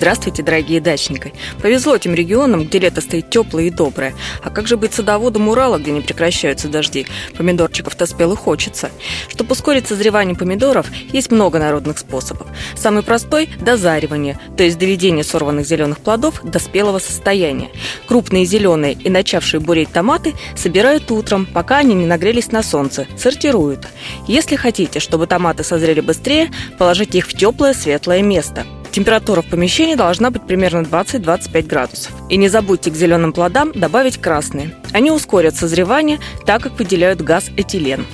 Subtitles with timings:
[0.00, 1.34] Здравствуйте, дорогие дачники!
[1.60, 4.14] Повезло тем регионам, где лето стоит теплое и доброе.
[4.42, 7.06] А как же быть садоводом Урала, где не прекращаются дожди?
[7.36, 8.88] Помидорчиков-то спело хочется.
[9.28, 12.46] Чтобы ускорить созревание помидоров, есть много народных способов.
[12.74, 17.68] Самый простой– дозаривание, то есть доведение сорванных зеленых плодов до спелого состояния.
[18.08, 23.86] Крупные зеленые и начавшие буреть томаты собирают утром, пока они не нагрелись на солнце, сортируют.
[24.26, 29.94] Если хотите, чтобы томаты созрели быстрее, положите их в теплое светлое место– Температура в помещении
[29.94, 32.12] должна быть примерно 20-25 градусов.
[32.28, 34.74] И не забудьте к зеленым плодам добавить красные.
[34.92, 38.04] Они ускорят созревание, так как выделяют газ этилен.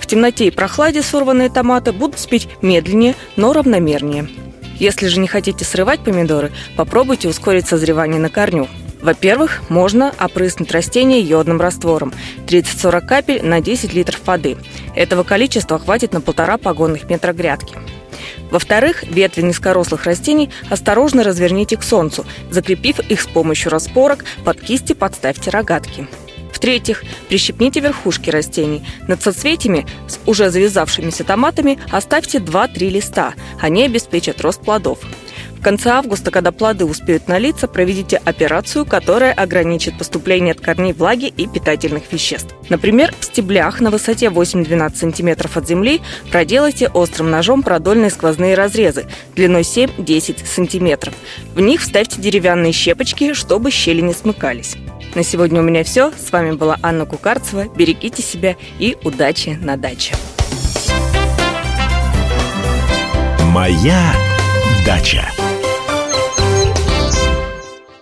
[0.00, 4.28] В темноте и прохладе сорванные томаты будут спеть медленнее, но равномернее.
[4.78, 8.68] Если же не хотите срывать помидоры, попробуйте ускорить созревание на корню.
[9.02, 12.12] Во-первых, можно опрыснуть растение йодным раствором
[12.46, 14.56] 30-40 капель на 10 литров воды.
[14.96, 17.76] Этого количества хватит на полтора погонных метра грядки.
[18.50, 24.94] Во-вторых, ветви низкорослых растений осторожно разверните к солнцу, закрепив их с помощью распорок, под кисти
[24.94, 26.06] подставьте рогатки.
[26.52, 28.82] В-третьих, прищепните верхушки растений.
[29.06, 33.34] Над соцветиями с уже завязавшимися томатами оставьте 2-3 листа.
[33.60, 34.98] Они обеспечат рост плодов.
[35.58, 41.26] В конце августа, когда плоды успеют налиться, проведите операцию, которая ограничит поступление от корней влаги
[41.26, 42.54] и питательных веществ.
[42.68, 46.00] Например, в стеблях на высоте 8-12 см от земли
[46.30, 51.12] проделайте острым ножом продольные сквозные разрезы длиной 7-10 см.
[51.54, 54.76] В них вставьте деревянные щепочки, чтобы щели не смыкались.
[55.14, 56.12] На сегодня у меня все.
[56.12, 57.64] С вами была Анна Кукарцева.
[57.74, 60.14] Берегите себя и удачи на даче.
[63.52, 64.12] Моя
[64.88, 65.57] Дача.